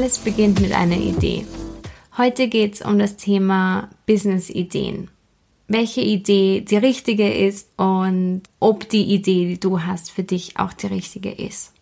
[0.00, 1.44] Alles beginnt mit einer Idee.
[2.16, 5.10] Heute geht es um das Thema Business-Ideen.
[5.68, 10.72] Welche Idee die richtige ist und ob die Idee, die du hast, für dich auch
[10.72, 11.74] die richtige ist.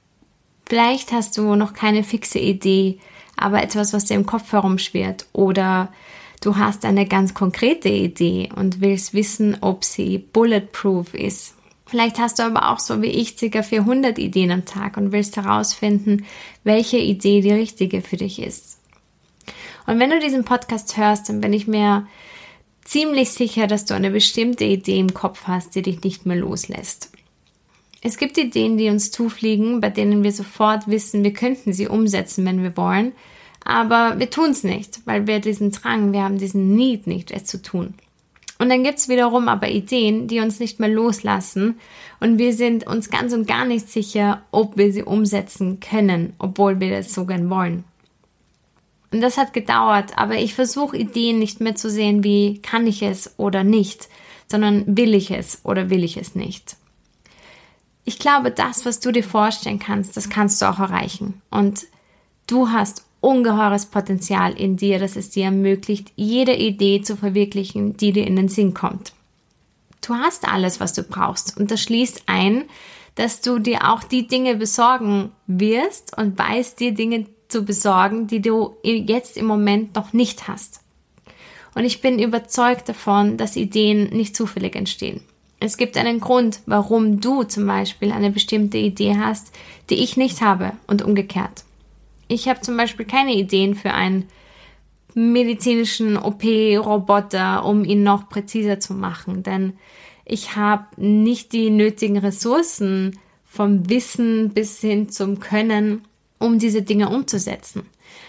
[0.68, 2.98] Vielleicht hast du noch keine fixe Idee,
[3.36, 5.92] aber etwas, was dir im Kopf herumschwirrt oder
[6.40, 11.54] du hast eine ganz konkrete Idee und willst wissen, ob sie bulletproof ist
[11.88, 13.62] Vielleicht hast du aber auch so wie ich ca.
[13.62, 16.26] 400 Ideen am Tag und willst herausfinden,
[16.62, 18.78] welche Idee die richtige für dich ist.
[19.86, 22.06] Und wenn du diesen Podcast hörst, dann bin ich mir
[22.84, 27.10] ziemlich sicher, dass du eine bestimmte Idee im Kopf hast, die dich nicht mehr loslässt.
[28.02, 32.44] Es gibt Ideen, die uns zufliegen, bei denen wir sofort wissen, wir könnten sie umsetzen,
[32.44, 33.12] wenn wir wollen,
[33.64, 37.44] aber wir tun es nicht, weil wir diesen Drang, wir haben diesen Need nicht, es
[37.44, 37.94] zu tun.
[38.58, 41.78] Und dann gibt's wiederum aber Ideen, die uns nicht mehr loslassen
[42.18, 46.80] und wir sind uns ganz und gar nicht sicher, ob wir sie umsetzen können, obwohl
[46.80, 47.84] wir das so gern wollen.
[49.12, 53.02] Und das hat gedauert, aber ich versuche Ideen nicht mehr zu sehen wie kann ich
[53.02, 54.08] es oder nicht,
[54.48, 56.76] sondern will ich es oder will ich es nicht.
[58.04, 61.42] Ich glaube, das, was du dir vorstellen kannst, das kannst du auch erreichen.
[61.50, 61.86] Und
[62.46, 68.12] du hast ungeheures Potenzial in dir, das es dir ermöglicht, jede Idee zu verwirklichen, die
[68.12, 69.12] dir in den Sinn kommt.
[70.00, 72.64] Du hast alles, was du brauchst und das schließt ein,
[73.16, 78.40] dass du dir auch die Dinge besorgen wirst und weißt, dir Dinge zu besorgen, die
[78.40, 80.80] du jetzt im Moment noch nicht hast.
[81.74, 85.20] Und ich bin überzeugt davon, dass Ideen nicht zufällig entstehen.
[85.60, 89.52] Es gibt einen Grund, warum du zum Beispiel eine bestimmte Idee hast,
[89.90, 91.64] die ich nicht habe und umgekehrt.
[92.28, 94.28] Ich habe zum Beispiel keine Ideen für einen
[95.14, 99.74] medizinischen OP-Roboter, um ihn noch präziser zu machen, denn
[100.24, 106.02] ich habe nicht die nötigen Ressourcen vom Wissen bis hin zum Können,
[106.38, 107.86] um diese Dinge umzusetzen.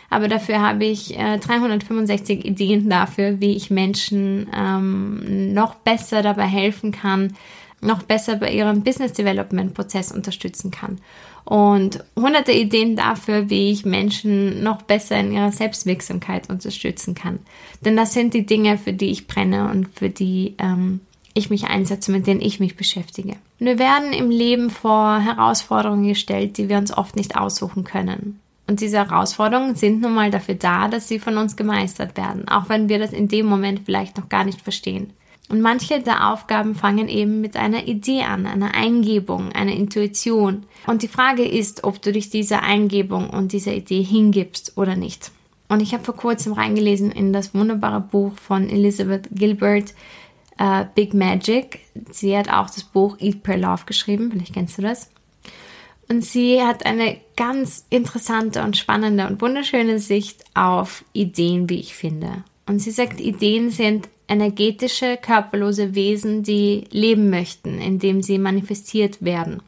[0.09, 6.45] Aber dafür habe ich äh, 365 Ideen dafür, wie ich Menschen ähm, noch besser dabei
[6.45, 7.35] helfen kann,
[7.81, 10.99] noch besser bei ihrem Business Development Prozess unterstützen kann.
[11.49, 17.39] Und hunderte Ideen dafür, wie ich Menschen noch besser in ihrer Selbstwirksamkeit unterstützen kann.
[17.83, 20.99] Denn das sind die Dinge, für die ich brenne und für die ähm,
[21.33, 23.37] ich mich einsetze, mit denen ich mich beschäftige.
[23.59, 28.39] Und wir werden im Leben vor Herausforderungen gestellt, die wir uns oft nicht aussuchen können.
[28.67, 32.69] Und diese Herausforderungen sind nun mal dafür da, dass sie von uns gemeistert werden, auch
[32.69, 35.13] wenn wir das in dem Moment vielleicht noch gar nicht verstehen.
[35.49, 40.63] Und manche der Aufgaben fangen eben mit einer Idee an, einer Eingebung, einer Intuition.
[40.85, 45.31] Und die Frage ist, ob du dich dieser Eingebung und dieser Idee hingibst oder nicht.
[45.67, 49.95] Und ich habe vor kurzem reingelesen in das wunderbare Buch von Elizabeth Gilbert,
[50.61, 51.79] uh, Big Magic.
[52.11, 55.09] Sie hat auch das Buch Eat, Pray, Love geschrieben, vielleicht kennst du das.
[56.07, 61.95] Und sie hat eine ganz interessante und spannende und wunderschöne Sicht auf Ideen, wie ich
[61.95, 62.43] finde.
[62.65, 69.61] Und sie sagt, Ideen sind energetische, körperlose Wesen, die leben möchten, indem sie manifestiert werden.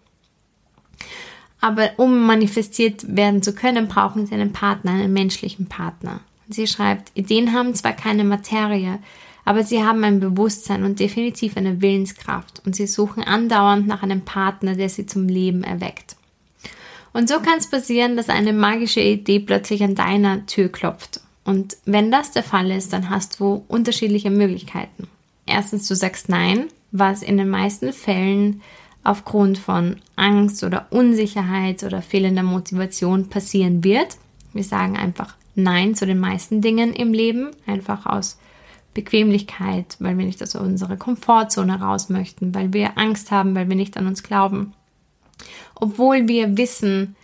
[1.60, 6.22] Aber um manifestiert werden zu können, brauchen sie einen Partner, einen menschlichen Partner.
[6.50, 9.00] Sie schreibt, Ideen haben zwar keine Materie,
[9.46, 14.22] aber sie haben ein Bewusstsein und definitiv eine Willenskraft und sie suchen andauernd nach einem
[14.22, 16.16] Partner, der sie zum Leben erweckt.
[17.14, 21.78] Und so kann es passieren, dass eine magische Idee plötzlich an deiner Tür klopft und
[21.86, 25.08] wenn das der Fall ist, dann hast du unterschiedliche Möglichkeiten.
[25.46, 28.62] Erstens, du sagst Nein, was in den meisten Fällen
[29.04, 34.18] aufgrund von Angst oder Unsicherheit oder fehlender Motivation passieren wird.
[34.54, 38.38] Wir sagen einfach Nein zu den meisten Dingen im Leben, einfach aus
[38.94, 43.76] Bequemlichkeit, weil wir nicht aus unserer Komfortzone raus möchten, weil wir Angst haben, weil wir
[43.76, 44.74] nicht an uns glauben.
[45.74, 47.16] Obwohl wir wissen,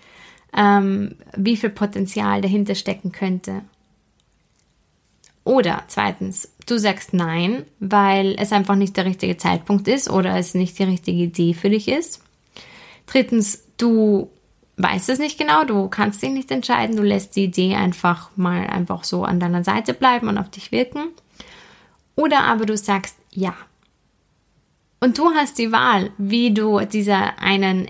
[0.55, 3.61] ähm, wie viel Potenzial dahinter stecken könnte
[5.47, 10.53] oder zweitens, du sagst nein, weil es einfach nicht der richtige Zeitpunkt ist oder es
[10.53, 12.21] nicht die richtige Idee für dich ist.
[13.05, 14.29] Drittens, du
[14.75, 18.67] weißt es nicht genau, du kannst dich nicht entscheiden, du lässt die Idee einfach mal
[18.67, 21.07] einfach so an deiner Seite bleiben und auf dich wirken.
[22.15, 23.55] Oder aber du sagst ja.
[24.99, 27.87] Und du hast die Wahl, wie du dieser einen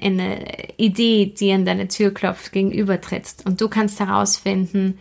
[0.77, 3.47] Idee, die an deine Tür klopft, gegenübertrittst.
[3.47, 4.99] Und du kannst herausfinden,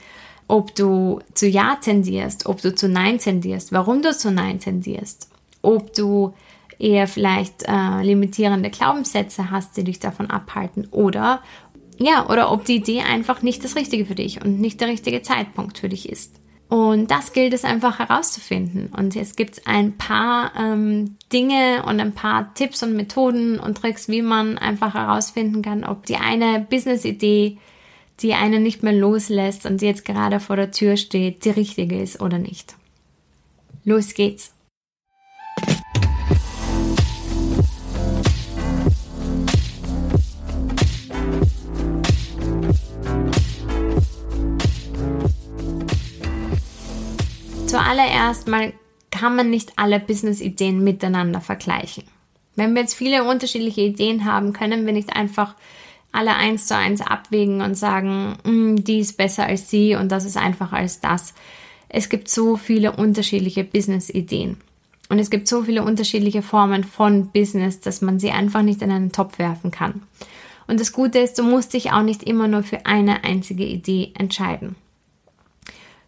[0.48, 5.28] ob du zu Ja tendierst, ob du zu Nein tendierst, warum du zu Nein tendierst,
[5.62, 6.34] ob du
[6.78, 11.40] eher vielleicht äh, limitierende Glaubenssätze hast, die dich davon abhalten oder
[11.98, 15.22] ja, oder ob die Idee einfach nicht das Richtige für dich und nicht der richtige
[15.22, 16.38] Zeitpunkt für dich ist.
[16.68, 18.92] Und das gilt es einfach herauszufinden.
[18.94, 24.08] Und es gibt ein paar ähm, Dinge und ein paar Tipps und Methoden und Tricks,
[24.08, 27.58] wie man einfach herausfinden kann, ob die eine Business-Idee,
[28.20, 32.00] die einen nicht mehr loslässt und die jetzt gerade vor der Tür steht, die richtige
[32.00, 32.74] ist oder nicht.
[33.84, 34.52] Los geht's!
[47.66, 48.72] Zuallererst mal
[49.10, 52.04] kann man nicht alle Business-Ideen miteinander vergleichen.
[52.54, 55.54] Wenn wir jetzt viele unterschiedliche Ideen haben, können wir nicht einfach
[56.12, 60.24] alle eins zu eins abwägen und sagen, mm, die ist besser als sie und das
[60.24, 61.34] ist einfacher als das.
[61.88, 64.56] Es gibt so viele unterschiedliche Business-Ideen.
[65.08, 68.90] Und es gibt so viele unterschiedliche Formen von Business, dass man sie einfach nicht in
[68.90, 70.02] einen Topf werfen kann.
[70.66, 74.12] Und das Gute ist, du musst dich auch nicht immer nur für eine einzige Idee
[74.18, 74.74] entscheiden.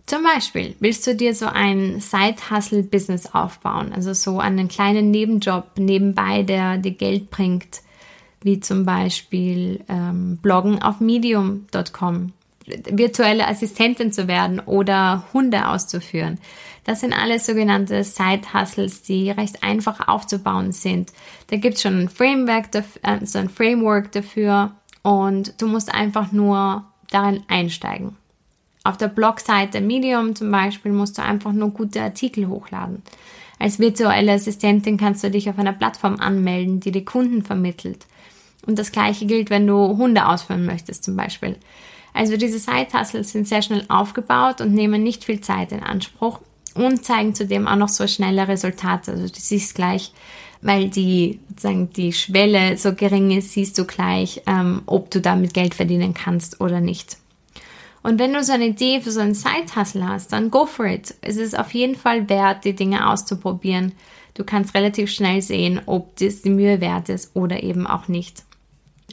[0.07, 6.43] Zum Beispiel willst du dir so ein Side-Hustle-Business aufbauen, also so einen kleinen Nebenjob nebenbei,
[6.43, 7.83] der dir Geld bringt,
[8.43, 12.33] wie zum Beispiel ähm, Bloggen auf medium.com,
[12.91, 16.39] virtuelle Assistentin zu werden oder Hunde auszuführen.
[16.85, 21.13] Das sind alles sogenannte Side-Hustles, die recht einfach aufzubauen sind.
[21.49, 26.33] Da gibt es schon ein Framework, äh, so ein Framework dafür und du musst einfach
[26.33, 28.17] nur darin einsteigen.
[28.85, 33.03] Auf der Blogseite Medium zum Beispiel musst du einfach nur gute Artikel hochladen.
[33.59, 38.07] Als virtuelle Assistentin kannst du dich auf einer Plattform anmelden, die die Kunden vermittelt.
[38.69, 41.57] Und das gleiche gilt, wenn du Hunde ausführen möchtest zum Beispiel.
[42.13, 46.41] Also diese Side-Hustles sind sehr schnell aufgebaut und nehmen nicht viel Zeit in Anspruch
[46.75, 49.13] und zeigen zudem auch noch so schnelle Resultate.
[49.13, 50.13] Also du siehst gleich,
[50.61, 55.55] weil die, sozusagen die Schwelle so gering ist, siehst du gleich, ähm, ob du damit
[55.55, 57.17] Geld verdienen kannst oder nicht.
[58.03, 61.15] Und wenn du so eine Idee für so einen Side-Hustle hast, dann go for it.
[61.23, 63.93] Es ist auf jeden Fall wert, die Dinge auszuprobieren.
[64.35, 68.45] Du kannst relativ schnell sehen, ob das die Mühe wert ist oder eben auch nicht.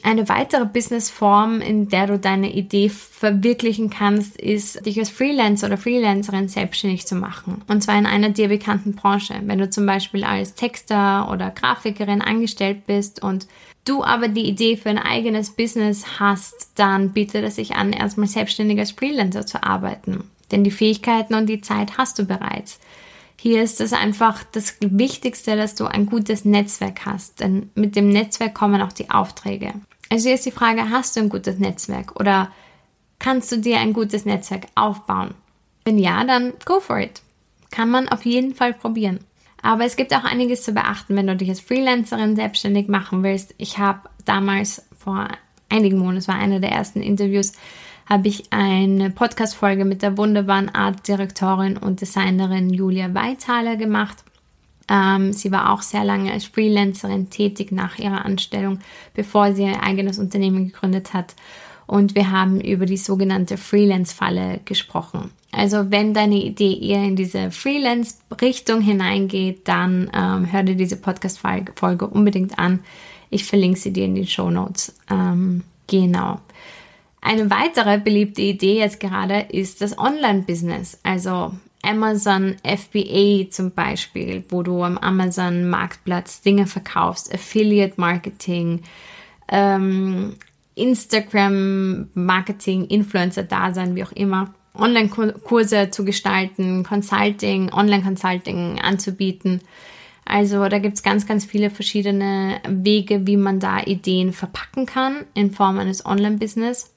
[0.02, 5.78] Eine weitere Businessform, in der du deine Idee verwirklichen kannst, ist, dich als Freelancer oder
[5.78, 7.62] Freelancerin selbstständig zu machen.
[7.66, 9.34] Und zwar in einer dir bekannten Branche.
[9.42, 13.46] Wenn du zum Beispiel als Texter oder Grafikerin angestellt bist und
[13.86, 18.28] du aber die Idee für ein eigenes Business hast, dann bietet es sich an, erstmal
[18.28, 20.24] selbstständig als Freelancer zu arbeiten.
[20.50, 22.78] Denn die Fähigkeiten und die Zeit hast du bereits.
[23.46, 28.08] Hier ist es einfach das Wichtigste, dass du ein gutes Netzwerk hast, denn mit dem
[28.08, 29.72] Netzwerk kommen auch die Aufträge.
[30.10, 32.50] Also hier ist die Frage, hast du ein gutes Netzwerk oder
[33.20, 35.34] kannst du dir ein gutes Netzwerk aufbauen?
[35.84, 37.22] Wenn ja, dann go for it.
[37.70, 39.20] Kann man auf jeden Fall probieren.
[39.62, 43.54] Aber es gibt auch einiges zu beachten, wenn du dich als Freelancerin selbstständig machen willst.
[43.58, 45.28] Ich habe damals vor
[45.68, 47.52] einigen Monaten, es war einer der ersten Interviews,
[48.06, 54.18] habe ich eine Podcast-Folge mit der wunderbaren Artdirektorin und Designerin Julia Weithaler gemacht.
[54.88, 58.78] Ähm, sie war auch sehr lange als Freelancerin tätig nach ihrer Anstellung,
[59.14, 61.34] bevor sie ihr eigenes Unternehmen gegründet hat.
[61.86, 65.30] Und wir haben über die sogenannte Freelance-Falle gesprochen.
[65.52, 72.06] Also wenn deine Idee eher in diese Freelance-Richtung hineingeht, dann ähm, hör dir diese Podcast-Folge
[72.06, 72.80] unbedingt an.
[73.30, 74.94] Ich verlinke sie dir in den Show Notes.
[75.10, 76.40] Ähm, genau.
[77.26, 84.62] Eine weitere beliebte Idee jetzt gerade ist das Online-Business, also Amazon FBA zum Beispiel, wo
[84.62, 88.82] du am Amazon Marktplatz Dinge verkaufst, Affiliate Marketing,
[89.48, 90.36] ähm,
[90.76, 94.54] Instagram Marketing, Influencer-Dasein, wie auch immer.
[94.76, 99.62] Online-Kurse zu gestalten, Consulting, Online-Consulting anzubieten.
[100.24, 105.24] Also da gibt es ganz, ganz viele verschiedene Wege, wie man da Ideen verpacken kann
[105.34, 106.92] in Form eines Online-Business.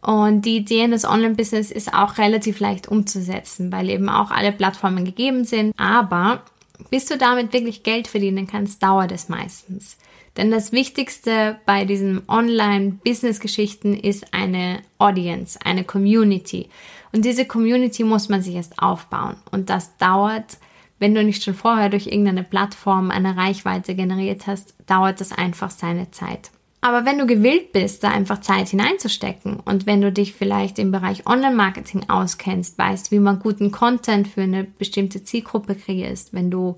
[0.00, 5.04] Und die Idee des Online-Business ist auch relativ leicht umzusetzen, weil eben auch alle Plattformen
[5.04, 5.74] gegeben sind.
[5.78, 6.42] Aber
[6.90, 9.96] bis du damit wirklich Geld verdienen kannst, dauert es meistens.
[10.36, 16.68] Denn das Wichtigste bei diesen Online-Business-Geschichten ist eine Audience, eine Community.
[17.12, 19.36] Und diese Community muss man sich erst aufbauen.
[19.50, 20.58] Und das dauert,
[20.98, 25.70] wenn du nicht schon vorher durch irgendeine Plattform eine Reichweite generiert hast, dauert das einfach
[25.70, 26.50] seine Zeit.
[26.86, 30.92] Aber wenn du gewillt bist, da einfach Zeit hineinzustecken und wenn du dich vielleicht im
[30.92, 36.76] Bereich Online-Marketing auskennst, weißt, wie man guten Content für eine bestimmte Zielgruppe kreierst, wenn du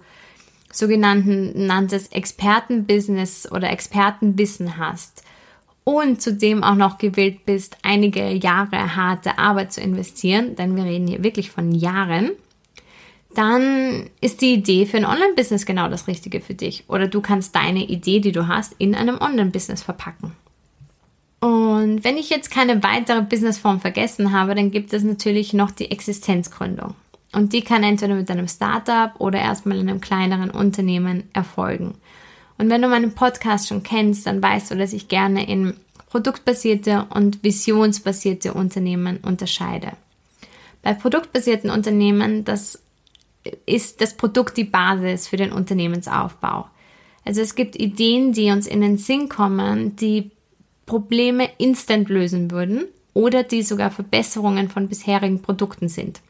[0.72, 1.70] sogenannten
[2.10, 5.24] Expertenbusiness oder Expertenwissen hast
[5.84, 11.06] und zudem auch noch gewillt bist, einige Jahre harte Arbeit zu investieren, denn wir reden
[11.06, 12.30] hier wirklich von Jahren,
[13.38, 16.82] dann ist die Idee für ein Online-Business genau das Richtige für dich.
[16.88, 20.32] Oder du kannst deine Idee, die du hast, in einem Online-Business verpacken.
[21.38, 25.92] Und wenn ich jetzt keine weitere Businessform vergessen habe, dann gibt es natürlich noch die
[25.92, 26.96] Existenzgründung.
[27.32, 31.94] Und die kann entweder mit einem Startup oder erstmal in einem kleineren Unternehmen erfolgen.
[32.56, 35.74] Und wenn du meinen Podcast schon kennst, dann weißt du, dass ich gerne in
[36.10, 39.92] produktbasierte und visionsbasierte Unternehmen unterscheide.
[40.82, 42.80] Bei produktbasierten Unternehmen, das
[43.66, 46.66] ist das Produkt die Basis für den Unternehmensaufbau.
[47.24, 50.30] Also es gibt Ideen, die uns in den Sinn kommen, die
[50.86, 56.20] Probleme instant lösen würden oder die sogar Verbesserungen von bisherigen Produkten sind.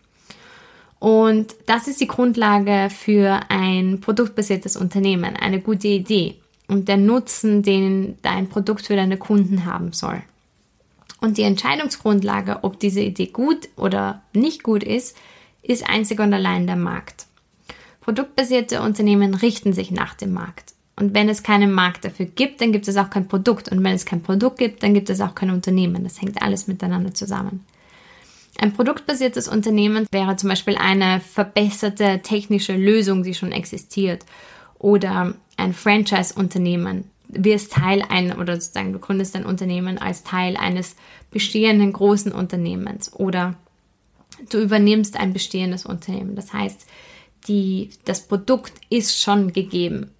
[0.98, 7.62] Und das ist die Grundlage für ein produktbasiertes Unternehmen, eine gute Idee und der Nutzen,
[7.62, 10.22] den dein Produkt für deine Kunden haben soll.
[11.20, 15.16] Und die Entscheidungsgrundlage, ob diese Idee gut oder nicht gut ist,
[15.72, 17.26] ist einzig und allein der Markt.
[18.00, 20.72] Produktbasierte Unternehmen richten sich nach dem Markt.
[20.96, 23.70] Und wenn es keinen Markt dafür gibt, dann gibt es auch kein Produkt.
[23.70, 26.02] Und wenn es kein Produkt gibt, dann gibt es auch kein Unternehmen.
[26.02, 27.64] Das hängt alles miteinander zusammen.
[28.60, 34.24] Ein produktbasiertes Unternehmen wäre zum Beispiel eine verbesserte technische Lösung, die schon existiert.
[34.78, 37.04] Oder ein Franchise-Unternehmen.
[37.28, 40.96] Wirst Teil ein oder sozusagen du gründest ein Unternehmen als Teil eines
[41.30, 43.12] bestehenden großen Unternehmens.
[43.12, 43.54] Oder
[44.50, 46.36] du übernimmst ein bestehendes Unternehmen.
[46.36, 46.86] Das heißt,
[47.46, 50.10] die, das Produkt ist schon gegeben.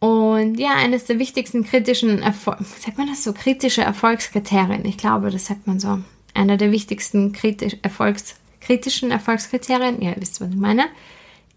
[0.00, 4.84] Und ja, eines der wichtigsten kritischen Erfolg, sagt man das so, kritische Erfolgskriterien.
[4.84, 5.98] Ich glaube, das sagt man so.
[6.34, 10.84] Einer der wichtigsten kritisch, Erfolgs, kritischen Erfolgskriterien, ihr wisst, was ich meine,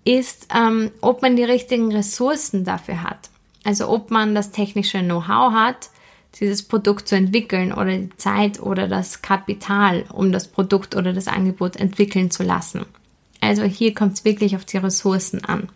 [0.03, 3.30] ist, ähm, ob man die richtigen Ressourcen dafür hat.
[3.63, 5.91] Also ob man das technische Know-how hat,
[6.40, 11.28] dieses Produkt zu entwickeln oder die Zeit oder das Kapital, um das Produkt oder das
[11.28, 12.86] Angebot entwickeln zu lassen.
[13.42, 15.70] Also hier kommt es wirklich auf die Ressourcen an.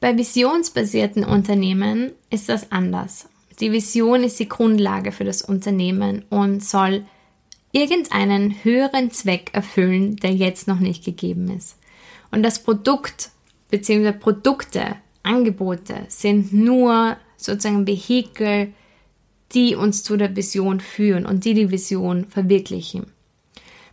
[0.00, 3.28] Bei visionsbasierten Unternehmen ist das anders.
[3.60, 7.04] Die Vision ist die Grundlage für das Unternehmen und soll
[7.72, 11.76] irgendeinen höheren Zweck erfüllen, der jetzt noch nicht gegeben ist.
[12.30, 13.30] Und das Produkt
[13.70, 14.12] bzw.
[14.12, 18.72] Produkte, Angebote sind nur sozusagen Vehikel,
[19.52, 23.06] die uns zu der Vision führen und die die Vision verwirklichen.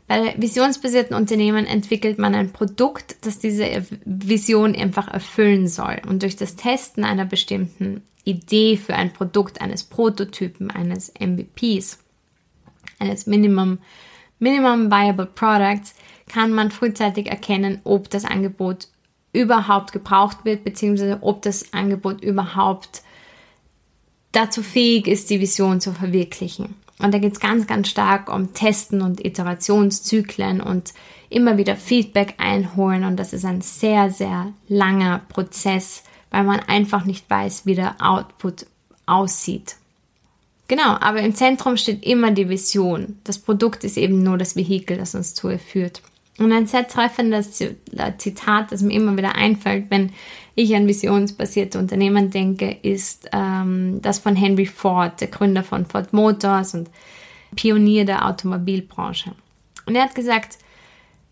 [0.07, 6.01] Bei visionsbasierten Unternehmen entwickelt man ein Produkt, das diese Vision einfach erfüllen soll.
[6.05, 11.99] Und durch das Testen einer bestimmten Idee für ein Produkt, eines Prototypen, eines MVPs,
[12.99, 13.79] eines Minimum,
[14.39, 15.95] Minimum Viable Products,
[16.27, 18.89] kann man frühzeitig erkennen, ob das Angebot
[19.33, 23.03] überhaupt gebraucht wird, beziehungsweise ob das Angebot überhaupt
[24.31, 26.75] dazu fähig ist, die Vision zu verwirklichen.
[26.99, 30.93] Und da geht es ganz, ganz stark um Testen und Iterationszyklen und
[31.29, 33.03] immer wieder Feedback einholen.
[33.03, 37.95] Und das ist ein sehr, sehr langer Prozess, weil man einfach nicht weiß, wie der
[37.99, 38.67] Output
[39.05, 39.77] aussieht.
[40.67, 43.19] Genau, aber im Zentrum steht immer die Vision.
[43.23, 46.01] Das Produkt ist eben nur das Vehikel, das uns zu führt.
[46.41, 47.51] Und ein sehr treffendes
[48.17, 50.11] Zitat, das mir immer wieder einfällt, wenn
[50.55, 56.13] ich an visionsbasierte Unternehmen denke, ist ähm, das von Henry Ford, der Gründer von Ford
[56.13, 56.89] Motors und
[57.55, 59.33] Pionier der Automobilbranche.
[59.85, 60.57] Und er hat gesagt,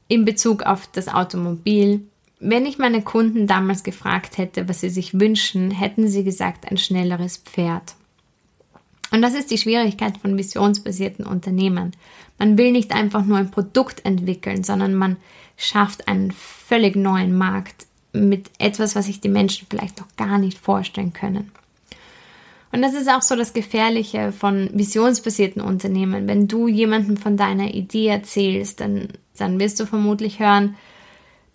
[0.07, 2.01] in Bezug auf das Automobil,
[2.39, 6.77] wenn ich meine Kunden damals gefragt hätte, was sie sich wünschen, hätten sie gesagt, ein
[6.77, 7.95] schnelleres Pferd.
[9.11, 11.91] Und das ist die Schwierigkeit von visionsbasierten Unternehmen.
[12.37, 15.17] Man will nicht einfach nur ein Produkt entwickeln, sondern man
[15.57, 20.57] schafft einen völlig neuen Markt mit etwas, was sich die Menschen vielleicht noch gar nicht
[20.57, 21.51] vorstellen können.
[22.71, 26.27] Und das ist auch so das Gefährliche von visionsbasierten Unternehmen.
[26.27, 30.75] Wenn du jemandem von deiner Idee erzählst, dann, dann wirst du vermutlich hören,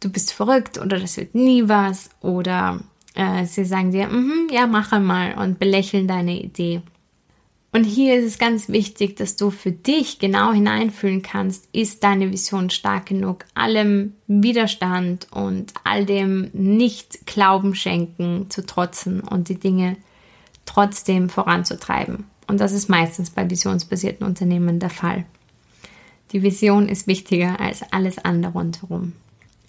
[0.00, 2.80] du bist verrückt oder das wird nie was oder
[3.14, 6.82] äh, sie sagen dir, mm -hmm, ja, mache mal und belächeln deine Idee.
[7.74, 12.30] Und hier ist es ganz wichtig, dass du für dich genau hineinfühlen kannst, ist deine
[12.30, 19.96] Vision stark genug, allem Widerstand und all dem Nicht-Glauben schenken zu trotzen und die Dinge
[20.66, 22.26] trotzdem voranzutreiben.
[22.46, 25.24] Und das ist meistens bei visionsbasierten Unternehmen der Fall.
[26.30, 29.14] Die Vision ist wichtiger als alles andere rundherum.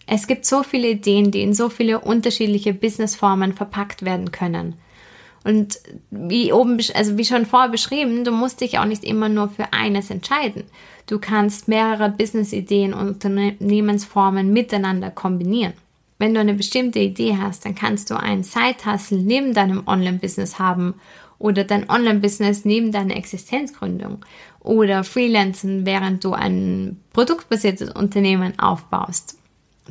[0.05, 4.75] Es gibt so viele Ideen, die in so viele unterschiedliche Businessformen verpackt werden können.
[5.45, 9.47] Und wie oben, also wie schon vorher beschrieben, du musst dich auch nicht immer nur
[9.47, 10.63] für eines entscheiden.
[11.05, 15.73] Du kannst mehrere Business-Ideen und Unternehmensformen miteinander kombinieren.
[16.17, 20.95] Wenn du eine bestimmte Idee hast, dann kannst du einen Side-Hustle neben deinem Online-Business haben
[21.37, 24.25] oder dein Online-Business neben deiner Existenzgründung
[24.61, 29.37] oder Freelancen, während du ein produktbasiertes Unternehmen aufbaust.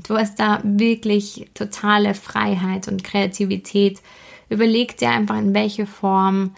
[0.08, 4.00] Du hast da wirklich totale Freiheit und Kreativität.
[4.54, 6.54] Überleg dir einfach, in welche Form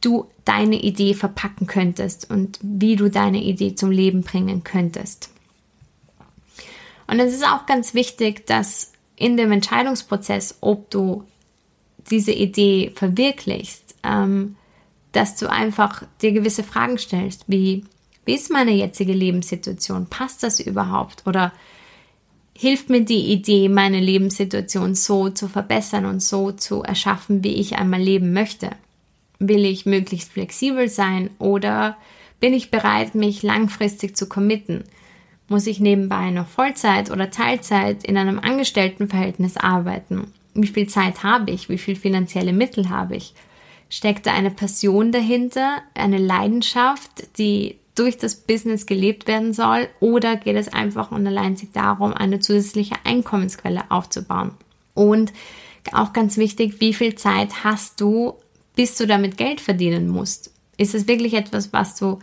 [0.00, 5.30] du deine Idee verpacken könntest und wie du deine Idee zum Leben bringen könntest.
[7.06, 11.24] Und es ist auch ganz wichtig, dass in dem Entscheidungsprozess, ob du
[12.10, 14.56] diese Idee verwirklichst, ähm,
[15.10, 17.84] dass du einfach dir gewisse Fragen stellst, wie,
[18.24, 20.06] wie ist meine jetzige Lebenssituation?
[20.06, 21.26] Passt das überhaupt?
[21.26, 21.52] Oder
[22.60, 27.76] hilft mir die Idee, meine Lebenssituation so zu verbessern und so zu erschaffen, wie ich
[27.76, 28.72] einmal leben möchte?
[29.38, 31.96] Will ich möglichst flexibel sein oder
[32.38, 34.84] bin ich bereit, mich langfristig zu committen?
[35.48, 40.30] Muss ich nebenbei noch Vollzeit oder Teilzeit in einem Angestelltenverhältnis arbeiten?
[40.52, 41.70] Wie viel Zeit habe ich?
[41.70, 43.32] Wie viel finanzielle Mittel habe ich?
[43.88, 49.88] Steckt da eine Passion dahinter, eine Leidenschaft, die durch das Business gelebt werden soll?
[50.00, 54.52] Oder geht es einfach und allein sich darum, eine zusätzliche Einkommensquelle aufzubauen?
[54.94, 55.32] Und
[55.92, 58.34] auch ganz wichtig, wie viel Zeit hast du,
[58.76, 60.52] bis du damit Geld verdienen musst?
[60.76, 62.18] Ist es wirklich etwas, was du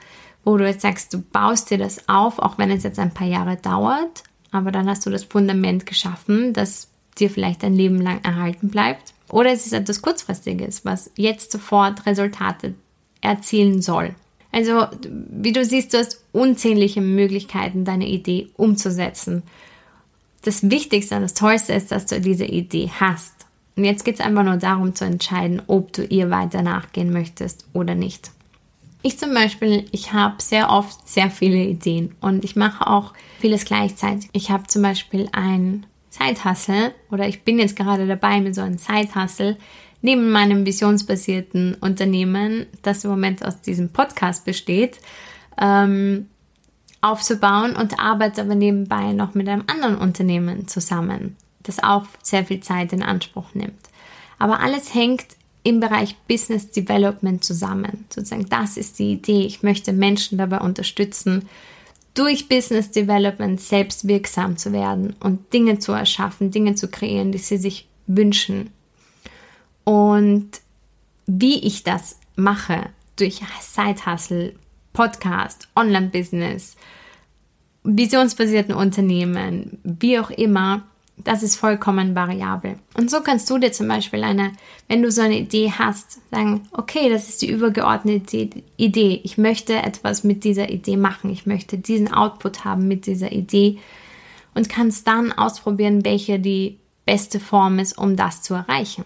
[0.48, 3.28] wo du jetzt sagst, du baust dir das auf, auch wenn es jetzt ein paar
[3.28, 6.88] Jahre dauert, aber dann hast du das Fundament geschaffen, das
[7.20, 9.14] dir vielleicht ein Leben lang erhalten bleibt.
[9.30, 12.76] Oder es ist etwas Kurzfristiges, was jetzt sofort Resultate
[13.20, 14.16] erzielen soll.
[14.52, 19.44] Also, wie du siehst, du hast unzählige Möglichkeiten, deine Idee umzusetzen.
[20.44, 23.34] Das Wichtigste und das Tollste ist, dass du diese Idee hast.
[23.76, 27.66] Und jetzt geht es einfach nur darum zu entscheiden, ob du ihr weiter nachgehen möchtest
[27.74, 28.32] oder nicht.
[29.04, 33.66] Ich zum Beispiel, ich habe sehr oft sehr viele Ideen und ich mache auch vieles
[33.66, 34.30] gleichzeitig.
[34.34, 38.80] Ich habe zum Beispiel ein Zeithassel oder ich bin jetzt gerade dabei mit so einem
[38.80, 39.58] Zeithassel
[40.02, 45.00] neben meinem visionsbasierten Unternehmen, das im Moment aus diesem Podcast besteht,
[45.60, 46.28] ähm,
[47.02, 52.60] aufzubauen und arbeite aber nebenbei noch mit einem anderen Unternehmen zusammen, das auch sehr viel
[52.60, 53.80] Zeit in Anspruch nimmt.
[54.40, 55.26] Aber alles hängt
[55.64, 58.06] im Bereich Business Development zusammen.
[58.10, 59.42] Sozusagen, das ist die Idee.
[59.46, 61.48] Ich möchte Menschen dabei unterstützen,
[62.14, 67.38] durch Business Development selbst wirksam zu werden und Dinge zu erschaffen, Dinge zu kreieren, die
[67.38, 68.72] sie sich wünschen.
[69.88, 70.50] Und
[71.28, 74.54] wie ich das mache, durch Side Hustle,
[74.92, 76.76] Podcast, Online-Business,
[77.86, 80.84] visionsbasierten Unternehmen, wie auch immer,
[81.16, 82.78] das ist vollkommen variabel.
[82.98, 84.52] Und so kannst du dir zum Beispiel eine,
[84.90, 89.22] wenn du so eine Idee hast, sagen, okay, das ist die übergeordnete Idee.
[89.24, 91.30] Ich möchte etwas mit dieser Idee machen.
[91.30, 93.78] Ich möchte diesen Output haben mit dieser Idee
[94.54, 99.06] und kannst dann ausprobieren, welche die beste Form ist, um das zu erreichen.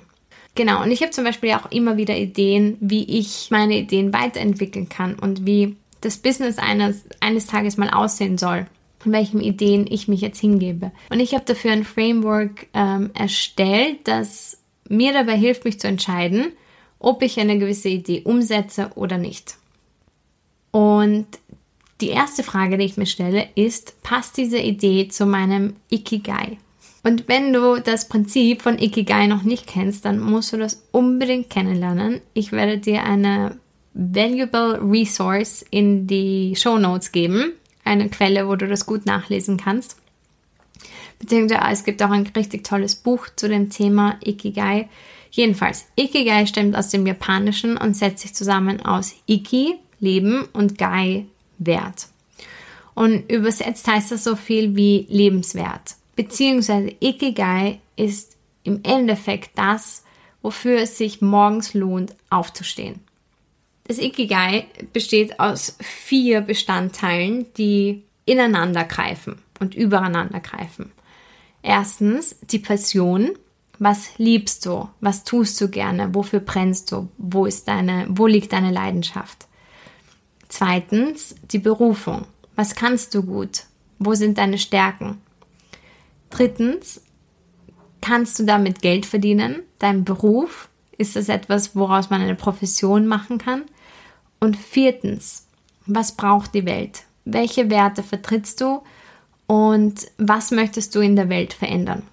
[0.56, 4.90] Genau, und ich habe zum Beispiel auch immer wieder Ideen, wie ich meine Ideen weiterentwickeln
[4.90, 8.66] kann und wie das Business eines, eines Tages mal aussehen soll
[9.02, 10.92] von welchen Ideen ich mich jetzt hingebe.
[11.10, 16.52] Und ich habe dafür ein Framework ähm, erstellt, das mir dabei hilft, mich zu entscheiden,
[17.00, 19.56] ob ich eine gewisse Idee umsetze oder nicht.
[20.70, 21.26] Und
[22.00, 26.58] die erste Frage, die ich mir stelle, ist, passt diese Idee zu meinem Ikigai?
[27.04, 31.50] Und wenn du das Prinzip von Ikigai noch nicht kennst, dann musst du das unbedingt
[31.50, 32.22] kennenlernen.
[32.34, 33.58] Ich werde dir eine
[33.94, 39.98] valuable resource in die Show Notes geben eine Quelle, wo du das gut nachlesen kannst.
[41.20, 44.90] Beziehungsweise es gibt auch ein richtig tolles Buch zu dem Thema Ikigai.
[45.32, 51.26] Jedenfalls, Ikigai stammt aus dem Japanischen und setzt sich zusammen aus Iki, Leben und Gai,
[51.60, 52.08] Wert.
[52.96, 55.96] Und übersetzt heißt das so viel wie lebenswert.
[56.16, 60.04] Beziehungsweise Ikigai ist im Endeffekt das,
[60.42, 63.00] wofür es sich morgens lohnt, aufzustehen.
[63.86, 70.92] Das Ikigai besteht aus vier Bestandteilen, die ineinander greifen und übereinander greifen.
[71.62, 73.32] Erstens die Passion.
[73.80, 74.90] Was liebst du?
[75.00, 76.14] Was tust du gerne?
[76.14, 77.10] Wofür brennst du?
[77.18, 79.48] Wo ist deine, wo liegt deine Leidenschaft?
[80.50, 82.28] Zweitens die Berufung.
[82.56, 83.64] Was kannst du gut?
[83.98, 85.22] Wo sind deine Stärken?
[86.32, 87.02] Drittens,
[88.02, 89.62] kannst du damit Geld verdienen?
[89.80, 90.70] Dein Beruf?
[90.98, 93.64] Ist das etwas, woraus man eine Profession machen kann?
[94.40, 95.48] Und viertens,
[95.86, 97.04] was braucht die Welt?
[97.26, 98.82] Welche Werte vertrittst du
[99.48, 102.04] und was möchtest du in der Welt verändern?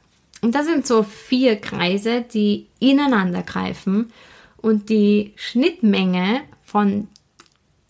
[0.40, 4.12] Und das sind so vier Kreise, die ineinander greifen
[4.59, 7.09] und die Schnittmenge von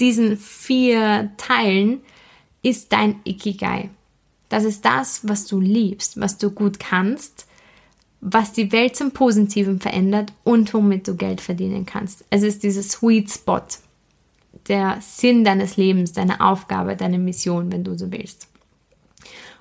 [0.00, 2.00] diesen vier Teilen
[2.62, 3.90] ist dein Ikigai.
[4.48, 7.46] Das ist das, was du liebst, was du gut kannst,
[8.20, 12.24] was die Welt zum Positiven verändert und womit du Geld verdienen kannst.
[12.30, 13.62] Es ist dieses Sweet Spot,
[14.68, 18.48] der Sinn deines Lebens, deine Aufgabe, deine Mission, wenn du so willst.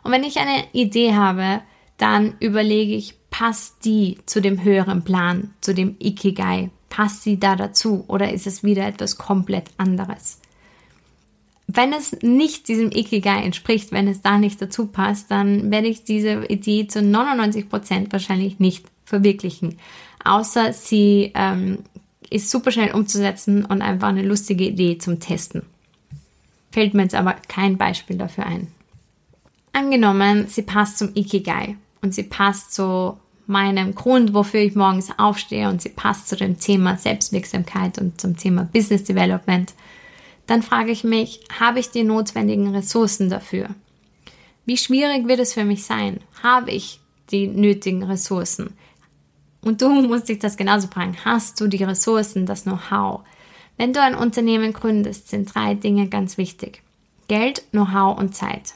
[0.04, 1.62] Und wenn ich eine Idee habe,
[1.98, 6.70] dann überlege ich, passt die zu dem höheren Plan, zu dem Ikigai?
[6.90, 10.40] Passt sie da dazu oder ist es wieder etwas komplett anderes?
[11.68, 16.06] Wenn es nicht diesem Ikigai entspricht, wenn es da nicht dazu passt, dann werde ich
[16.06, 19.78] diese Idee zu 99 Prozent wahrscheinlich nicht verwirklichen.
[20.24, 21.80] Außer sie ähm,
[22.30, 25.64] ist super schnell umzusetzen und einfach eine lustige Idee zum Testen.
[26.72, 28.68] Fällt mir jetzt aber kein Beispiel dafür ein.
[29.74, 35.70] Angenommen, sie passt zum Ikigai und sie passt zu meinem Grund, wofür ich morgens aufstehe
[35.70, 39.74] und sie passt zu dem Thema Selbstwirksamkeit und zum Thema Business Development,
[40.48, 43.70] dann frage ich mich, habe ich die notwendigen Ressourcen dafür?
[44.66, 46.22] Wie schwierig wird es für mich sein?
[46.42, 47.00] Habe ich
[47.32, 48.74] die nötigen Ressourcen?
[49.62, 51.18] Und du musst dich das genauso fragen.
[51.26, 53.22] Hast du die Ressourcen, das Know-how?
[53.76, 56.82] Wenn du ein Unternehmen gründest, sind drei Dinge ganz wichtig.
[57.28, 58.74] Geld, Know-how und Zeit.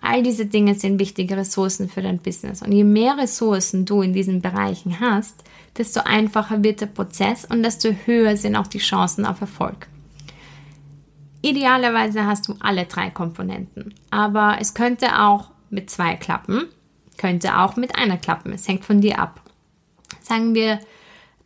[0.00, 2.62] All diese Dinge sind wichtige Ressourcen für dein Business.
[2.62, 5.44] Und je mehr Ressourcen du in diesen Bereichen hast,
[5.76, 9.86] desto einfacher wird der Prozess und desto höher sind auch die Chancen auf Erfolg.
[11.42, 16.66] Idealerweise hast du alle drei Komponenten, aber es könnte auch mit zwei klappen,
[17.18, 18.52] könnte auch mit einer klappen.
[18.52, 19.40] Es hängt von dir ab.
[20.20, 20.78] Sagen wir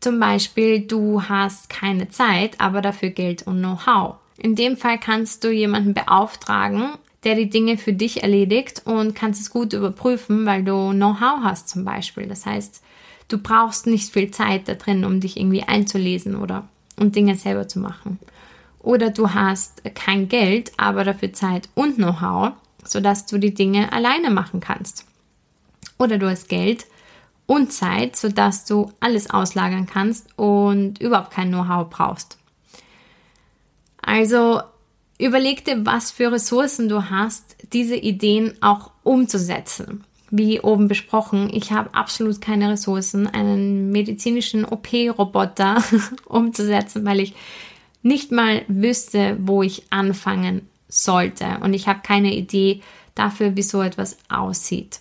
[0.00, 4.16] zum Beispiel, du hast keine Zeit, aber dafür Geld und Know-how.
[4.37, 6.90] In dem Fall kannst du jemanden beauftragen,
[7.24, 11.70] der die Dinge für dich erledigt und kannst es gut überprüfen, weil du Know-how hast
[11.70, 12.26] zum Beispiel.
[12.26, 12.82] Das heißt,
[13.28, 17.66] du brauchst nicht viel Zeit da drin, um dich irgendwie einzulesen oder um Dinge selber
[17.66, 18.18] zu machen.
[18.87, 22.53] Oder du hast kein Geld, aber dafür Zeit und Know-how,
[22.85, 25.05] sodass du die Dinge alleine machen kannst.
[25.99, 26.87] Oder du hast Geld
[27.46, 32.38] und Zeit, sodass du alles auslagern kannst und überhaupt kein Know-how brauchst.
[34.01, 34.61] Also
[35.18, 40.05] Überleg dir, was für Ressourcen du hast, diese Ideen auch umzusetzen.
[40.31, 45.83] Wie oben besprochen, ich habe absolut keine Ressourcen, einen medizinischen OP-Roboter
[46.27, 47.35] umzusetzen, weil ich
[48.06, 51.58] nicht mal wüsste, wo ich anfangen sollte.
[51.62, 52.82] Und ich habe keine Idee
[53.14, 55.00] dafür, wie so etwas aussieht.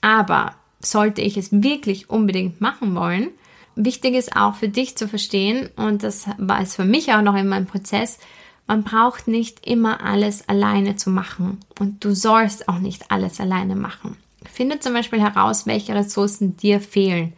[0.00, 3.28] Aber sollte ich es wirklich unbedingt machen wollen,
[3.76, 7.36] wichtig ist auch für dich zu verstehen, und das war es für mich auch noch
[7.36, 8.18] in meinem Prozess,
[8.66, 13.76] man braucht nicht immer alles alleine zu machen und du sollst auch nicht alles alleine
[13.76, 14.16] machen.
[14.50, 17.32] Finde zum Beispiel heraus, welche Ressourcen dir fehlen.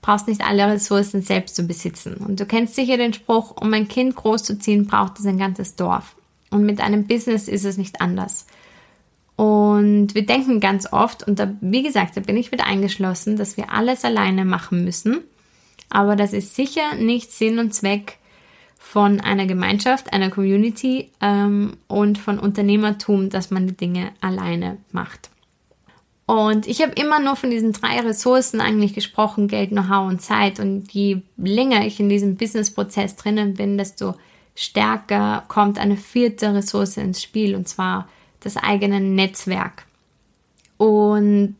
[0.00, 2.14] Brauchst nicht alle Ressourcen selbst zu besitzen.
[2.14, 6.14] Und du kennst sicher den Spruch, um ein Kind großzuziehen, braucht es ein ganzes Dorf.
[6.50, 8.46] Und mit einem Business ist es nicht anders.
[9.36, 13.56] Und wir denken ganz oft, und da, wie gesagt, da bin ich wieder eingeschlossen, dass
[13.56, 15.20] wir alles alleine machen müssen.
[15.90, 18.18] Aber das ist sicher nicht Sinn und Zweck
[18.78, 25.30] von einer Gemeinschaft, einer Community ähm, und von Unternehmertum, dass man die Dinge alleine macht.
[26.28, 30.60] Und ich habe immer nur von diesen drei Ressourcen eigentlich gesprochen, Geld, Know-how und Zeit.
[30.60, 34.14] Und je länger ich in diesem Business-Prozess drinnen bin, desto
[34.54, 38.10] stärker kommt eine vierte Ressource ins Spiel, und zwar
[38.40, 39.86] das eigene Netzwerk.
[40.76, 41.56] Und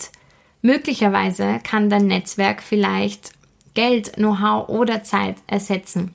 [0.60, 3.32] möglicherweise kann dein Netzwerk vielleicht
[3.72, 6.12] Geld, Know-how oder Zeit ersetzen.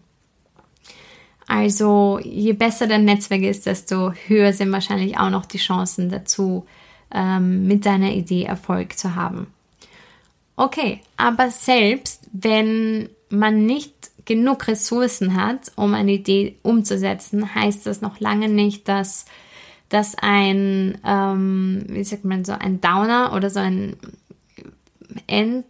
[1.48, 6.68] Also je besser dein Netzwerk ist, desto höher sind wahrscheinlich auch noch die Chancen dazu,
[7.14, 9.48] ähm, mit deiner Idee Erfolg zu haben.
[10.56, 13.94] Okay, aber selbst wenn man nicht
[14.26, 19.26] genug Ressourcen hat, um eine Idee umzusetzen, heißt das noch lange nicht, dass
[19.90, 23.96] das ein, ähm, wie sagt man so, ein Downer oder so ein
[25.28, 25.66] End,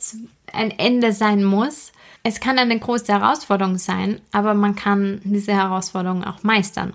[0.52, 1.92] ein Ende sein muss,
[2.24, 6.94] es kann eine große Herausforderung sein, aber man kann diese Herausforderung auch meistern.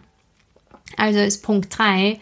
[0.97, 2.19] Also ist Punkt 3,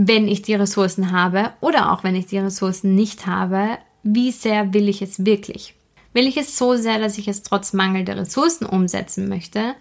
[0.00, 4.72] wenn ich die Ressourcen habe oder auch wenn ich die Ressourcen nicht habe, wie sehr
[4.72, 5.74] will ich es wirklich?
[6.12, 9.74] Will ich es so sehr, dass ich es trotz mangelnder Ressourcen umsetzen möchte?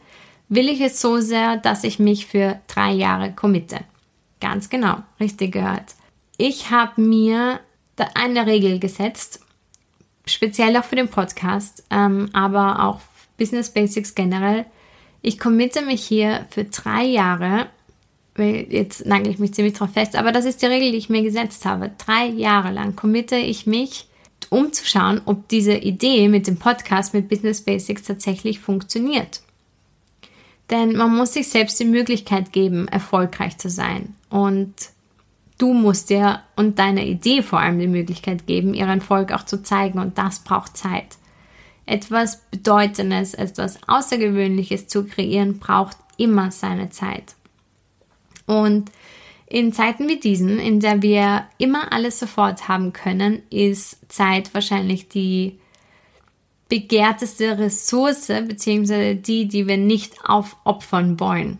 [0.49, 3.82] Will ich es so sehr, dass ich mich für drei Jahre committe?
[4.41, 5.93] Ganz genau, richtig gehört.
[6.38, 7.60] Ich habe mir
[8.15, 9.41] eine Regel gesetzt
[10.25, 13.01] speziell auch für den Podcast, ähm, aber auch
[13.38, 14.65] Business Basics generell.
[15.21, 17.67] Ich committe mich hier für drei Jahre,
[18.38, 21.23] jetzt nagel ich mich ziemlich drauf fest, aber das ist die Regel, die ich mir
[21.23, 21.91] gesetzt habe.
[21.97, 24.08] Drei Jahre lang committe ich mich,
[24.50, 29.41] um zu schauen, ob diese Idee mit dem Podcast, mit Business Basics tatsächlich funktioniert.
[30.69, 34.15] Denn man muss sich selbst die Möglichkeit geben, erfolgreich zu sein.
[34.30, 34.73] Und
[35.58, 39.63] Du musst dir und deiner Idee vor allem die Möglichkeit geben, ihren Erfolg auch zu
[39.63, 41.17] zeigen und das braucht Zeit.
[41.88, 47.36] Etwas Bedeutendes, etwas Außergewöhnliches zu kreieren, braucht immer seine Zeit.
[48.47, 48.91] Und
[49.45, 55.07] in Zeiten wie diesen, in der wir immer alles sofort haben können, ist Zeit wahrscheinlich
[55.07, 55.60] die
[56.69, 61.60] begehrteste Ressource, beziehungsweise die, die wir nicht aufopfern wollen.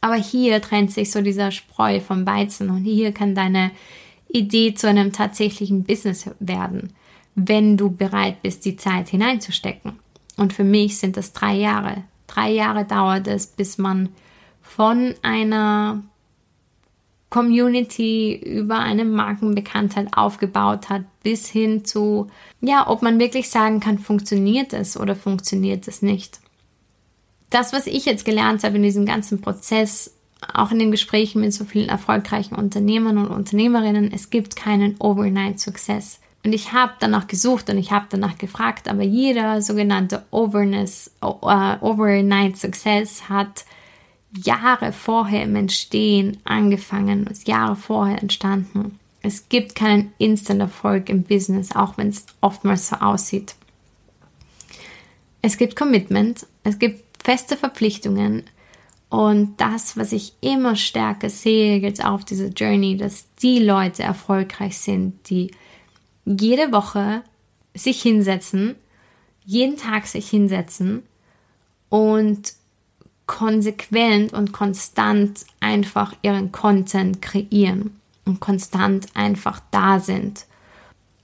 [0.00, 3.70] Aber hier trennt sich so dieser Spreu vom Weizen und hier kann deine
[4.28, 6.92] Idee zu einem tatsächlichen Business werden,
[7.34, 9.98] wenn du bereit bist, die Zeit hineinzustecken.
[10.36, 12.04] Und für mich sind das drei Jahre.
[12.26, 14.10] Drei Jahre dauert es, bis man
[14.62, 16.02] von einer
[17.34, 22.28] Community über eine Markenbekanntheit aufgebaut hat, bis hin zu,
[22.60, 26.38] ja, ob man wirklich sagen kann, funktioniert es oder funktioniert es nicht.
[27.50, 30.14] Das, was ich jetzt gelernt habe in diesem ganzen Prozess,
[30.52, 36.20] auch in den Gesprächen mit so vielen erfolgreichen Unternehmern und Unternehmerinnen, es gibt keinen Overnight-Success.
[36.44, 41.34] Und ich habe danach gesucht und ich habe danach gefragt, aber jeder sogenannte Overness, uh,
[41.80, 43.64] Overnight Success hat
[44.36, 48.98] Jahre vorher im Entstehen angefangen, ist Jahre vorher entstanden.
[49.22, 53.54] Es gibt keinen Instant-Erfolg im Business, auch wenn es oftmals so aussieht.
[55.40, 58.44] Es gibt Commitment, es gibt feste Verpflichtungen
[59.08, 64.78] und das, was ich immer stärker sehe jetzt auf dieser Journey, dass die Leute erfolgreich
[64.78, 65.52] sind, die
[66.24, 67.22] jede Woche
[67.74, 68.74] sich hinsetzen,
[69.44, 71.02] jeden Tag sich hinsetzen
[71.90, 72.54] und
[73.26, 80.46] konsequent und konstant einfach ihren Content kreieren und konstant einfach da sind.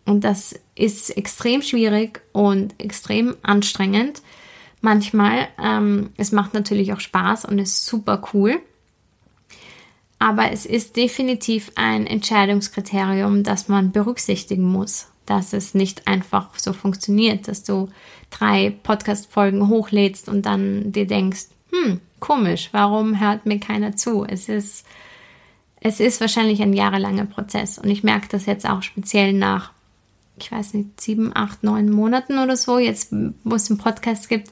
[0.07, 4.23] Und das ist extrem schwierig und extrem anstrengend.
[4.81, 8.61] Manchmal, ähm, es macht natürlich auch Spaß und ist super cool.
[10.19, 16.73] Aber es ist definitiv ein Entscheidungskriterium, das man berücksichtigen muss, dass es nicht einfach so
[16.73, 17.89] funktioniert, dass du
[18.31, 24.25] drei Podcast-Folgen hochlädst und dann dir denkst, hm, komisch, warum hört mir keiner zu?
[24.25, 24.87] Es ist,
[25.81, 29.73] es ist wahrscheinlich ein jahrelanger Prozess und ich merke das jetzt auch speziell nach,
[30.39, 33.13] ich weiß nicht, sieben, acht, neun Monaten oder so, jetzt,
[33.45, 34.51] wo es einen Podcast gibt.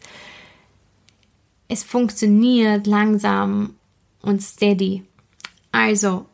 [1.69, 3.75] Es funktioniert langsam
[4.23, 5.05] und steady.
[5.73, 6.27] Also,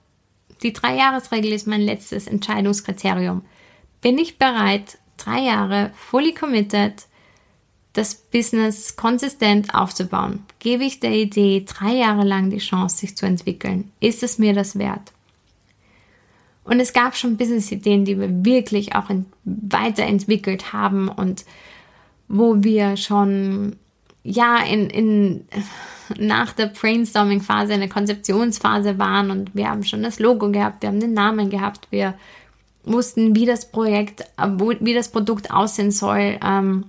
[0.62, 3.42] die Drei-Jahres-Regel ist mein letztes Entscheidungskriterium.
[4.00, 7.06] Bin ich bereit, drei Jahre fully committed
[7.94, 10.44] das Business konsistent aufzubauen?
[10.58, 13.90] Gebe ich der Idee drei Jahre lang die Chance, sich zu entwickeln?
[14.00, 15.12] Ist es mir das wert?
[16.64, 19.10] Und es gab schon Business-Ideen, die wir wirklich auch
[19.44, 21.44] weiterentwickelt haben und
[22.26, 23.76] wo wir schon
[24.22, 25.44] ja in, in
[26.18, 30.88] nach der Brainstorming-Phase, in der Konzeptionsphase waren und wir haben schon das Logo gehabt, wir
[30.88, 32.14] haben den Namen gehabt, wir
[32.84, 34.24] wussten, wie das Projekt,
[34.80, 36.38] wie das Produkt aussehen soll.
[36.44, 36.86] Ähm,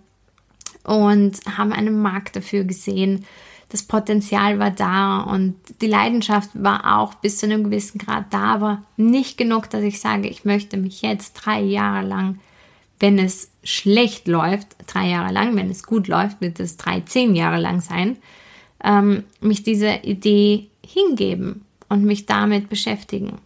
[0.86, 3.26] und haben einen Markt dafür gesehen.
[3.70, 8.54] Das Potenzial war da und die Leidenschaft war auch bis zu einem gewissen Grad da,
[8.54, 12.40] aber nicht genug, dass ich sage, ich möchte mich jetzt drei Jahre lang,
[13.00, 17.36] wenn es schlecht läuft, drei Jahre lang, wenn es gut läuft, wird es drei, zehn
[17.36, 18.18] Jahre lang sein,
[18.84, 23.40] ähm, mich dieser Idee hingeben und mich damit beschäftigen.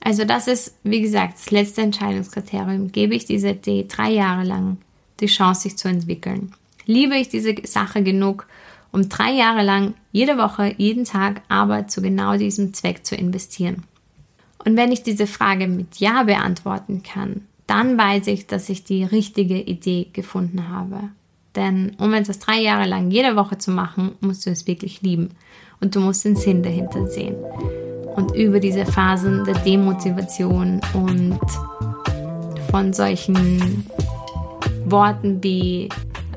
[0.00, 2.92] Also das ist, wie gesagt, das letzte Entscheidungskriterium.
[2.92, 4.78] Gebe ich diese Idee drei Jahre lang
[5.20, 6.52] die Chance, sich zu entwickeln.
[6.86, 8.46] Liebe ich diese Sache genug,
[8.92, 13.84] um drei Jahre lang jede Woche, jeden Tag Arbeit zu genau diesem Zweck zu investieren?
[14.64, 19.04] Und wenn ich diese Frage mit Ja beantworten kann, dann weiß ich, dass ich die
[19.04, 21.10] richtige Idee gefunden habe.
[21.54, 25.30] Denn um etwas drei Jahre lang jede Woche zu machen, musst du es wirklich lieben.
[25.80, 27.36] Und du musst den Sinn dahinter sehen.
[28.16, 31.40] Und über diese Phasen der Demotivation und
[32.70, 33.86] von solchen
[34.90, 35.88] Worten wie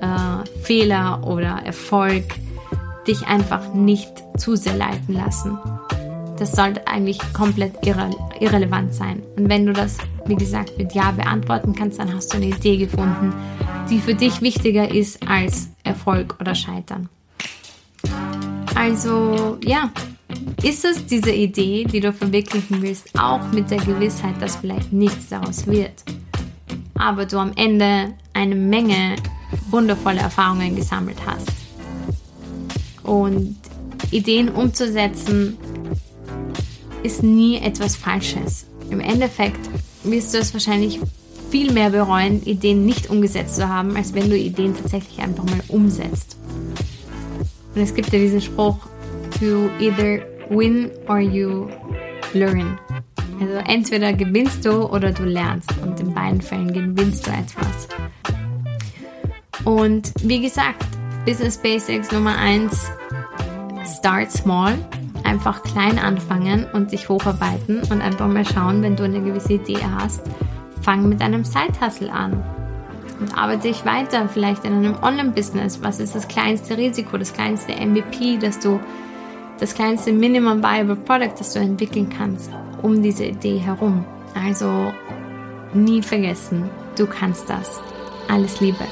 [0.02, 2.24] äh, Fehler oder Erfolg
[3.08, 5.58] dich einfach nicht zu sehr leiten lassen.
[6.38, 8.10] Das sollte eigentlich komplett irre
[8.40, 9.22] irrelevant sein.
[9.38, 12.78] Und wenn du das, wie gesagt, mit Ja beantworten kannst, dann hast du eine Idee
[12.78, 13.34] gefunden,
[13.90, 17.10] die für dich wichtiger ist als Erfolg oder Scheitern.
[18.74, 19.92] Also ja,
[20.64, 25.30] ist es diese Idee, die du verwirklichen willst, auch mit der Gewissheit, dass vielleicht nichts
[25.30, 26.04] daraus wird?
[27.02, 29.16] Aber du am Ende eine Menge
[29.70, 31.52] wundervolle Erfahrungen gesammelt hast.
[33.04, 33.58] Und
[34.12, 35.58] Ideen umzusetzen
[37.04, 38.66] ist nie etwas Falsches.
[38.90, 39.60] Im Endeffekt
[40.04, 41.00] wirst du es wahrscheinlich
[41.50, 45.62] viel mehr bereuen, Ideen nicht umgesetzt zu haben, als wenn du Ideen tatsächlich einfach mal
[45.68, 46.38] umsetzt.
[47.76, 48.78] Und es gibt ja diesen Spruch,
[49.40, 51.68] you either win or you
[52.34, 52.78] learn.
[53.42, 57.88] Also entweder gewinnst du oder du lernst und in beiden Fällen gewinnst du etwas.
[59.66, 60.86] Und wie gesagt,
[61.26, 62.92] Business Basics Nummer eins:
[63.98, 64.78] start small.
[65.24, 69.78] Einfach klein anfangen und sich hocharbeiten und einfach mal schauen, wenn du eine gewisse Idee
[69.98, 70.22] hast,
[70.82, 72.44] fang mit einem Side-Hustle an
[73.20, 75.82] und arbeite dich weiter, vielleicht in einem Online-Business.
[75.84, 78.80] Was ist das kleinste Risiko, das kleinste MVP, dass du,
[79.60, 82.52] das kleinste Minimum Viable Product, das du entwickeln kannst,
[82.82, 84.06] um diese Idee herum.
[84.34, 84.92] Also
[85.74, 87.80] nie vergessen, du kannst das.
[88.28, 88.86] Alles Liebe.